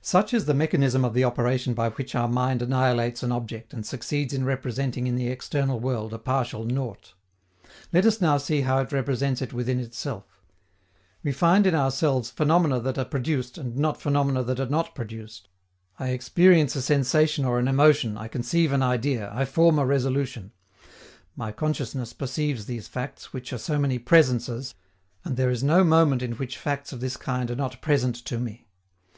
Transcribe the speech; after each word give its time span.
Such 0.00 0.32
is 0.32 0.46
the 0.46 0.54
mechanism 0.54 1.04
of 1.04 1.12
the 1.12 1.24
operation 1.24 1.74
by 1.74 1.90
which 1.90 2.14
our 2.14 2.28
mind 2.28 2.62
annihilates 2.62 3.22
an 3.22 3.30
object 3.30 3.74
and 3.74 3.84
succeeds 3.84 4.32
in 4.32 4.46
representing 4.46 5.06
in 5.06 5.16
the 5.16 5.28
external 5.28 5.78
world 5.78 6.14
a 6.14 6.18
partial 6.18 6.64
nought. 6.64 7.12
Let 7.92 8.06
us 8.06 8.22
now 8.22 8.38
see 8.38 8.62
how 8.62 8.78
it 8.78 8.90
represents 8.90 9.42
it 9.42 9.52
within 9.52 9.78
itself. 9.78 10.40
We 11.22 11.32
find 11.32 11.66
in 11.66 11.74
ourselves 11.74 12.30
phenomena 12.30 12.80
that 12.80 12.96
are 12.96 13.04
produced, 13.04 13.58
and 13.58 13.76
not 13.76 14.00
phenomena 14.00 14.42
that 14.44 14.58
are 14.58 14.64
not 14.64 14.94
produced. 14.94 15.50
I 15.98 16.08
experience 16.08 16.74
a 16.74 16.80
sensation 16.80 17.44
or 17.44 17.58
an 17.58 17.68
emotion, 17.68 18.16
I 18.16 18.28
conceive 18.28 18.72
an 18.72 18.82
idea, 18.82 19.30
I 19.30 19.44
form 19.44 19.78
a 19.78 19.84
resolution: 19.84 20.52
my 21.36 21.52
consciousness 21.52 22.14
perceives 22.14 22.64
these 22.64 22.88
facts, 22.88 23.34
which 23.34 23.52
are 23.52 23.58
so 23.58 23.78
many 23.78 23.98
presences, 23.98 24.74
and 25.22 25.36
there 25.36 25.50
is 25.50 25.62
no 25.62 25.84
moment 25.84 26.22
in 26.22 26.32
which 26.32 26.56
facts 26.56 26.94
of 26.94 27.00
this 27.00 27.18
kind 27.18 27.50
are 27.50 27.54
not 27.56 27.82
present 27.82 28.14
to 28.24 28.38
me. 28.38 28.66